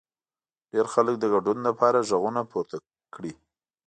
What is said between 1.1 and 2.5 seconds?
د ګډون لپاره غږونه